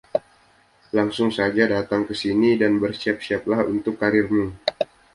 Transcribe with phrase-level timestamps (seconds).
[0.97, 4.45] Langsung saja datang ke sini, dan bersiap-siaplah untuk karirmu!